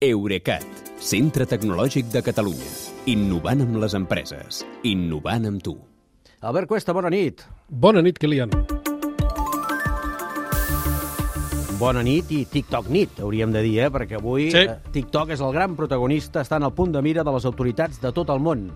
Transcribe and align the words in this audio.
Eurecat, 0.00 0.62
centre 1.02 1.42
tecnològic 1.50 2.06
de 2.12 2.20
Catalunya. 2.22 2.68
Innovant 3.10 3.64
amb 3.64 3.80
les 3.82 3.96
empreses. 3.98 4.60
Innovant 4.86 5.48
amb 5.48 5.58
tu. 5.66 5.72
Albert 6.46 6.68
Cuesta, 6.70 6.94
bona 6.94 7.10
nit. 7.10 7.42
Bona 7.66 7.98
nit, 8.06 8.14
Kilian. 8.22 8.52
Bona 11.80 12.04
nit 12.06 12.30
i 12.30 12.44
TikTok 12.46 12.92
nit, 12.94 13.18
hauríem 13.18 13.50
de 13.50 13.64
dir, 13.66 13.74
eh? 13.88 13.90
perquè 13.90 14.20
avui 14.20 14.52
Sí. 14.52 14.58
eh, 14.68 14.78
TikTok 14.94 15.30
és 15.34 15.40
el 15.42 15.50
gran 15.52 15.74
protagonista, 15.74 16.42
està 16.46 16.62
en 16.62 16.68
el 16.70 16.72
punt 16.78 16.92
de 16.94 17.02
mira 17.02 17.24
de 17.24 17.32
les 17.34 17.44
autoritats 17.44 18.00
de 18.00 18.12
tot 18.12 18.30
el 18.30 18.38
món. 18.38 18.70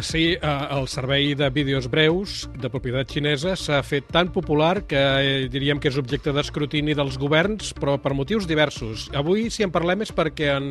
Sí, 0.00 0.32
eh, 0.32 0.38
el 0.70 0.88
servei 0.88 1.34
de 1.34 1.50
vídeos 1.50 1.84
breus 1.92 2.46
de 2.56 2.70
propietat 2.72 3.10
xinesa 3.12 3.52
s'ha 3.60 3.82
fet 3.84 4.06
tan 4.08 4.30
popular 4.32 4.86
que 4.88 4.96
eh, 4.96 5.50
diríem 5.52 5.82
que 5.82 5.90
és 5.92 5.98
objecte 6.00 6.32
d'escrutini 6.32 6.96
dels 6.96 7.18
governs, 7.20 7.74
però 7.76 7.98
per 8.00 8.14
motius 8.16 8.48
diversos. 8.48 9.10
Avui, 9.12 9.50
si 9.52 9.66
en 9.66 9.74
parlem, 9.74 10.00
és 10.06 10.14
perquè 10.16 10.48
en 10.56 10.70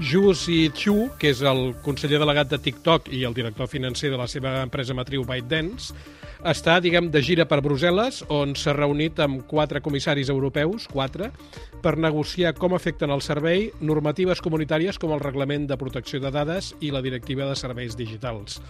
Zhu 0.00 0.32
Zichu, 0.32 1.10
que 1.20 1.34
és 1.34 1.44
el 1.44 1.74
conseller 1.84 2.22
delegat 2.22 2.48
de 2.48 2.62
TikTok 2.64 3.12
i 3.12 3.26
el 3.28 3.36
director 3.36 3.68
financer 3.68 4.08
de 4.08 4.20
la 4.22 4.30
seva 4.30 4.62
empresa 4.64 4.96
matriu 4.96 5.28
ByteDance, 5.28 5.92
està, 6.42 6.80
diguem, 6.82 7.06
de 7.12 7.20
gira 7.22 7.44
per 7.46 7.60
Brussel·les, 7.62 8.24
on 8.34 8.56
s'ha 8.58 8.72
reunit 8.74 9.20
amb 9.22 9.44
quatre 9.46 9.78
comissaris 9.84 10.32
europeus, 10.32 10.88
quatre, 10.90 11.28
per 11.84 11.94
negociar 12.00 12.54
com 12.56 12.74
afecten 12.74 13.12
el 13.14 13.22
servei 13.22 13.68
normatives 13.84 14.40
comunitàries 14.42 14.98
com 14.98 15.12
el 15.14 15.22
Reglament 15.22 15.68
de 15.70 15.78
Protecció 15.78 16.18
de 16.24 16.32
Dades 16.34 16.72
i 16.80 16.90
la 16.94 17.02
Directiva 17.04 17.46
de 17.46 17.58
Serveis 17.58 17.94
Digitals. 17.98 18.61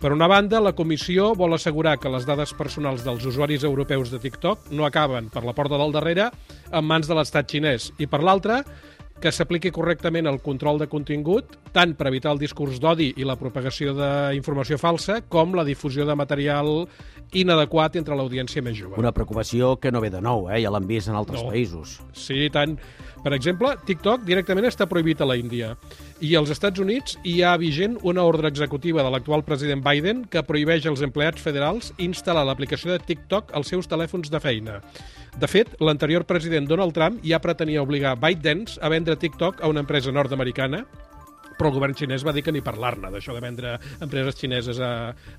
Per 0.00 0.12
una 0.14 0.26
banda, 0.30 0.62
la 0.64 0.72
comissió 0.72 1.34
vol 1.36 1.52
assegurar 1.52 1.98
que 2.00 2.08
les 2.08 2.24
dades 2.24 2.54
personals 2.56 3.02
dels 3.04 3.26
usuaris 3.28 3.64
europeus 3.68 4.08
de 4.10 4.18
TikTok 4.22 4.70
no 4.72 4.86
acaben 4.86 5.28
per 5.28 5.42
la 5.44 5.52
porta 5.52 5.76
del 5.76 5.92
darrere 5.92 6.30
en 6.72 6.86
mans 6.88 7.06
de 7.10 7.18
l'estat 7.18 7.50
xinès. 7.52 7.90
I 8.00 8.06
per 8.08 8.22
l'altra, 8.24 8.62
que 9.20 9.28
s'apliqui 9.28 9.68
correctament 9.68 10.24
el 10.30 10.38
control 10.40 10.78
de 10.80 10.86
contingut, 10.88 11.58
tant 11.76 11.92
per 11.98 12.06
evitar 12.08 12.32
el 12.32 12.40
discurs 12.40 12.80
d'odi 12.80 13.10
i 13.20 13.26
la 13.28 13.36
propagació 13.36 13.92
d'informació 13.92 14.78
falsa, 14.80 15.18
com 15.28 15.52
la 15.52 15.66
difusió 15.68 16.06
de 16.08 16.16
material 16.16 16.86
inadequat 17.36 18.00
entre 18.00 18.16
l'audiència 18.16 18.64
més 18.64 18.78
jove. 18.80 18.96
Una 18.98 19.12
preocupació 19.12 19.74
que 19.76 19.92
no 19.92 20.00
ve 20.00 20.08
de 20.10 20.22
nou, 20.24 20.48
eh? 20.48 20.62
ja 20.64 20.72
l'han 20.72 20.88
vist 20.88 21.12
en 21.12 21.20
altres 21.20 21.44
No. 21.44 21.50
països. 21.52 21.98
Sí, 22.16 22.48
tant. 22.50 22.78
Per 23.22 23.34
exemple, 23.36 23.74
TikTok 23.84 24.24
directament 24.24 24.64
està 24.64 24.88
prohibit 24.88 25.20
a 25.20 25.28
la 25.28 25.36
Índia. 25.36 25.74
I 26.20 26.34
als 26.36 26.50
Estats 26.52 26.76
Units 26.82 27.14
hi 27.24 27.38
ha 27.40 27.54
vigent 27.56 27.94
una 28.04 28.26
ordre 28.28 28.50
executiva 28.52 29.00
de 29.00 29.08
l'actual 29.08 29.40
president 29.40 29.80
Biden 29.80 30.26
que 30.28 30.42
prohibeix 30.44 30.84
als 30.84 31.00
empleats 31.06 31.40
federals 31.40 31.94
instal·lar 31.96 32.42
l'aplicació 32.44 32.92
de 32.92 33.00
TikTok 33.08 33.54
als 33.56 33.72
seus 33.72 33.88
telèfons 33.88 34.28
de 34.28 34.40
feina. 34.44 34.74
De 35.40 35.48
fet, 35.48 35.72
l'anterior 35.80 36.26
president 36.28 36.68
Donald 36.68 36.92
Trump 36.92 37.24
ja 37.24 37.40
pretenia 37.40 37.80
obligar 37.80 38.18
ByteDance 38.20 38.76
a 38.84 38.92
vendre 38.92 39.16
TikTok 39.16 39.64
a 39.64 39.72
una 39.72 39.80
empresa 39.80 40.12
nord-americana 40.12 40.84
però 41.60 41.68
el 41.68 41.76
govern 41.76 41.96
xinès 41.96 42.24
va 42.24 42.32
dir 42.32 42.44
que 42.46 42.54
ni 42.54 42.62
parlar-ne 42.64 43.10
d'això 43.12 43.36
de 43.36 43.42
vendre 43.44 43.74
empreses 44.00 44.38
xineses 44.40 44.80
a, 44.80 44.92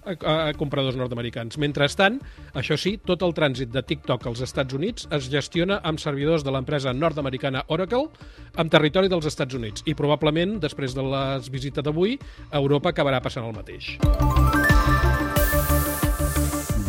a, 0.06 0.36
a 0.36 0.54
compradors 0.60 1.00
nord-americans. 1.00 1.58
Mentrestant, 1.62 2.20
això 2.54 2.78
sí, 2.78 3.00
tot 3.08 3.26
el 3.26 3.34
trànsit 3.38 3.74
de 3.74 3.82
TikTok 3.82 4.30
als 4.30 4.46
Estats 4.46 4.78
Units 4.78 5.10
es 5.18 5.32
gestiona 5.34 5.82
amb 5.82 6.02
servidors 6.04 6.46
de 6.46 6.54
l'empresa 6.54 6.94
nord-americana 6.94 7.66
Oracle 7.74 8.06
amb 8.62 8.72
territori 8.72 9.10
dels 9.10 9.26
Estats 9.32 9.58
Units 9.58 9.88
i 9.90 9.98
probablement, 9.98 10.60
després 10.62 10.94
de 10.98 11.06
les 11.10 11.50
visites 11.50 11.84
d'avui, 11.86 12.20
Europa 12.62 12.94
acabarà 12.94 13.24
passant 13.24 13.50
el 13.50 13.58
mateix. 13.58 13.96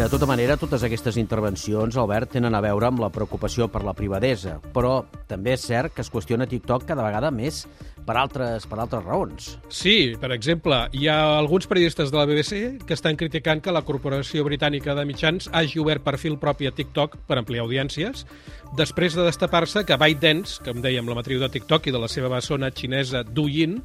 De 0.02 0.08
tota 0.10 0.26
manera, 0.26 0.56
totes 0.58 0.82
aquestes 0.82 1.14
intervencions, 1.20 1.94
Albert, 1.94 2.32
tenen 2.34 2.56
a 2.58 2.60
veure 2.64 2.88
amb 2.88 2.98
la 2.98 3.12
preocupació 3.14 3.68
per 3.70 3.84
la 3.86 3.92
privadesa, 3.94 4.56
però 4.74 4.96
també 5.30 5.52
és 5.54 5.62
cert 5.62 5.94
que 5.94 6.02
es 6.02 6.10
qüestiona 6.10 6.48
TikTok 6.50 6.88
cada 6.88 7.04
vegada 7.06 7.28
més 7.30 7.60
per 8.02 8.16
altres, 8.18 8.66
per 8.66 8.80
altres 8.82 9.04
raons. 9.06 9.52
Sí, 9.70 10.16
per 10.18 10.32
exemple, 10.34 10.80
hi 10.98 11.06
ha 11.06 11.36
alguns 11.36 11.68
periodistes 11.70 12.10
de 12.10 12.18
la 12.18 12.24
BBC 12.26 12.82
que 12.82 12.96
estan 12.98 13.14
criticant 13.20 13.62
que 13.62 13.70
la 13.70 13.84
Corporació 13.86 14.42
Britànica 14.42 14.96
de 14.98 15.04
Mitjans 15.06 15.46
hagi 15.54 15.78
obert 15.78 16.02
perfil 16.02 16.34
propi 16.42 16.66
a 16.66 16.74
TikTok 16.74 17.20
per 17.28 17.38
ampliar 17.38 17.62
audiències, 17.62 18.26
després 18.74 19.14
de 19.14 19.28
destapar-se 19.28 19.84
que 19.86 20.00
ByteDance, 20.02 20.58
que 20.66 20.74
em 20.74 20.82
dèiem 20.82 21.06
la 21.06 21.20
matriu 21.20 21.38
de 21.38 21.52
TikTok 21.54 21.86
i 21.86 21.94
de 21.94 22.02
la 22.02 22.10
seva 22.10 22.32
bessona 22.34 22.74
xinesa 22.74 23.22
Douyin, 23.22 23.78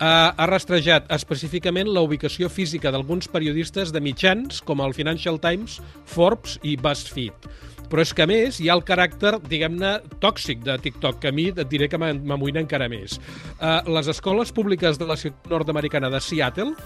ha 0.00 0.46
rastrejat 0.48 1.10
específicament 1.12 1.90
la 1.92 2.00
ubicació 2.00 2.48
física 2.48 2.90
d'alguns 2.90 3.28
periodistes 3.28 3.92
de 3.92 4.00
mitjans 4.00 4.62
com 4.64 4.80
el 4.80 4.94
Financial 4.96 5.36
Times, 5.40 5.80
Forbes 6.08 6.58
i 6.62 6.76
BuzzFeed. 6.80 7.50
Però 7.90 8.04
és 8.04 8.12
que, 8.14 8.22
a 8.22 8.28
més, 8.30 8.60
hi 8.62 8.68
ha 8.70 8.76
el 8.78 8.84
caràcter, 8.86 9.32
diguem-ne, 9.50 9.96
tòxic 10.22 10.60
de 10.62 10.76
TikTok, 10.78 11.16
que 11.18 11.32
a 11.32 11.34
mi 11.34 11.48
et 11.50 11.58
diré 11.66 11.88
que 11.90 11.98
m'am- 11.98 12.20
m'amoïna 12.22 12.62
encara 12.62 12.86
més. 12.88 13.16
Uh, 13.58 13.80
les 13.90 14.06
escoles 14.12 14.52
públiques 14.54 14.94
de 14.96 15.08
la 15.10 15.16
ciutat 15.18 15.50
nord-americana 15.50 16.06
de 16.08 16.20
Seattle 16.22 16.76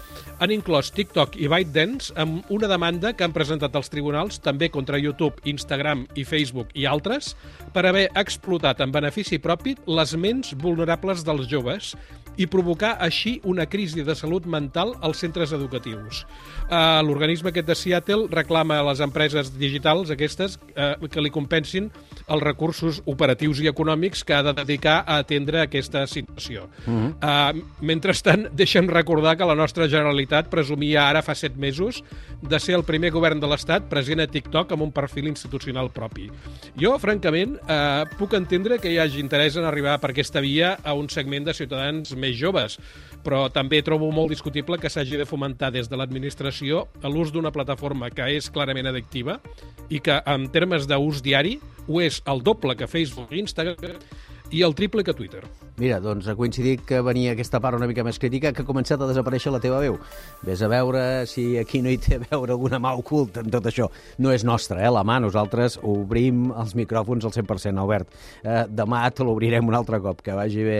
han 0.41 0.55
inclòs 0.55 0.89
TikTok 0.97 1.37
i 1.37 1.45
ByteDance 1.47 2.09
amb 2.17 2.49
una 2.49 2.67
demanda 2.67 3.13
que 3.13 3.23
han 3.23 3.37
presentat 3.37 3.77
als 3.77 3.93
tribunals, 3.93 4.41
també 4.41 4.71
contra 4.73 4.97
YouTube, 4.97 5.37
Instagram 5.45 6.07
i 6.17 6.25
Facebook 6.25 6.73
i 6.73 6.89
altres, 6.89 7.35
per 7.71 7.85
haver 7.85 8.09
explotat 8.17 8.81
en 8.81 8.91
benefici 8.91 9.37
propi 9.37 9.77
les 9.85 10.17
ments 10.17 10.55
vulnerables 10.57 11.21
dels 11.23 11.45
joves 11.47 11.93
i 12.37 12.47
provocar 12.47 12.95
així 13.03 13.39
una 13.43 13.65
crisi 13.69 14.03
de 14.03 14.15
salut 14.15 14.45
mental 14.45 14.95
als 15.01 15.21
centres 15.23 15.53
educatius. 15.55 16.25
Uh, 16.65 17.01
L'organisme 17.05 17.51
aquest 17.51 17.67
de 17.67 17.75
Seattle 17.77 18.27
reclama 18.31 18.79
a 18.79 18.85
les 18.89 19.01
empreses 19.03 19.51
digitals 19.57 20.11
aquestes 20.13 20.57
uh, 20.75 20.95
que 21.07 21.23
li 21.23 21.31
compensin 21.33 21.91
els 22.25 22.43
recursos 22.43 23.01
operatius 23.05 23.61
i 23.61 23.69
econòmics 23.69 24.23
que 24.25 24.35
ha 24.35 24.43
de 24.45 24.55
dedicar 24.57 25.01
a 25.05 25.19
atendre 25.23 25.61
aquesta 25.61 26.05
situació. 26.07 26.67
Uh 26.85 26.93
-huh. 26.93 27.09
uh, 27.21 27.65
mentrestant, 27.81 28.49
deixa'm 28.61 28.89
recordar 28.89 29.37
que 29.37 29.45
la 29.45 29.55
nostra 29.55 29.87
Generalitat 29.87 30.49
presumia 30.49 31.07
ara 31.09 31.21
fa 31.21 31.35
set 31.35 31.55
mesos 31.55 32.03
de 32.41 32.59
ser 32.59 32.75
el 32.75 32.83
primer 32.83 33.11
govern 33.11 33.39
de 33.39 33.47
l'Estat 33.47 33.89
present 33.89 34.19
a 34.19 34.27
TikTok 34.27 34.71
amb 34.71 34.85
un 34.85 34.91
perfil 34.91 35.27
institucional 35.27 35.91
propi. 35.91 36.29
Jo, 36.79 36.97
francament, 36.99 37.57
eh, 37.67 38.03
puc 38.19 38.33
entendre 38.33 38.79
que 38.79 38.91
hi 38.91 38.99
hagi 39.01 39.21
interès 39.21 39.57
en 39.57 39.65
arribar 39.65 39.99
per 40.01 40.11
aquesta 40.11 40.41
via 40.43 40.75
a 40.83 40.93
un 40.93 41.09
segment 41.09 41.45
de 41.45 41.53
ciutadans 41.53 42.15
més 42.25 42.35
joves, 42.39 42.79
però 43.25 43.45
també 43.53 43.81
trobo 43.85 44.11
molt 44.13 44.33
discutible 44.33 44.77
que 44.81 44.91
s'hagi 44.91 45.17
de 45.21 45.29
fomentar 45.29 45.71
des 45.73 45.89
de 45.89 45.97
l'administració 45.97 46.85
l'ús 47.05 47.31
d'una 47.33 47.53
plataforma 47.53 48.11
que 48.13 48.27
és 48.35 48.51
clarament 48.53 48.89
addictiva 48.91 49.39
i 49.89 50.01
que, 50.01 50.19
en 50.25 50.49
termes 50.53 50.89
d'ús 50.89 51.23
diari, 51.25 51.59
ho 51.87 52.01
és 52.01 52.21
el 52.29 52.41
doble 52.45 52.75
que 52.77 52.89
Facebook 52.89 53.33
i 53.33 53.41
Instagram 53.45 54.01
i 54.53 54.61
el 54.61 54.75
triple 54.77 55.03
que 55.03 55.13
Twitter. 55.13 55.41
Mira, 55.81 55.97
doncs 55.99 56.27
ha 56.29 56.35
coincidit 56.37 56.85
que 56.87 57.01
venia 57.03 57.33
aquesta 57.33 57.59
part 57.59 57.75
una 57.75 57.87
mica 57.89 58.05
més 58.05 58.19
crítica 58.21 58.53
que 58.53 58.63
ha 58.63 58.67
començat 58.67 59.01
a 59.01 59.07
desaparèixer 59.09 59.51
la 59.51 59.59
teva 59.63 59.81
veu. 59.83 59.97
Ves 60.45 60.61
a 60.63 60.69
veure 60.71 61.01
si 61.27 61.57
aquí 61.59 61.81
no 61.83 61.91
hi 61.91 61.97
té 62.01 62.19
a 62.19 62.21
veure 62.23 62.55
alguna 62.55 62.79
mà 62.79 62.93
oculta 62.95 63.43
en 63.43 63.49
tot 63.51 63.67
això. 63.67 63.89
No 64.21 64.31
és 64.31 64.45
nostra, 64.47 64.79
eh, 64.85 64.91
la 64.91 65.03
mà. 65.03 65.17
Nosaltres 65.19 65.79
obrim 65.83 66.51
els 66.53 66.75
micròfons 66.77 67.25
al 67.25 67.33
100%, 67.35 67.81
Albert. 67.81 68.13
Eh, 68.43 68.63
demà 68.69 69.03
te 69.11 69.25
l'obrirem 69.25 69.67
un 69.67 69.75
altre 69.75 69.99
cop. 69.99 70.21
Que 70.23 70.37
vagi 70.37 70.63
bé. 70.63 70.79